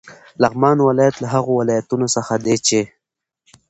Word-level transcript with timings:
لغمان 0.41 0.77
ولایت 0.87 1.15
له 1.19 1.27
هغو 1.35 1.51
ولایتونو 1.61 2.07
څخه 2.15 2.33
دی 2.45 2.55
چې: 2.67 2.79